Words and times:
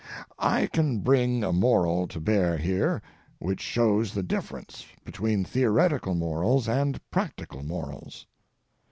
I 0.39 0.65
can 0.65 1.01
bring 1.01 1.43
a 1.43 1.53
moral 1.53 2.07
to 2.07 2.19
bear 2.19 2.57
here 2.57 3.03
which 3.37 3.59
shows 3.61 4.15
the 4.15 4.23
difference 4.23 4.83
between 5.05 5.43
theoretical 5.45 6.15
morals 6.15 6.67
and 6.67 6.99
practical 7.11 7.61
morals. 7.61 8.25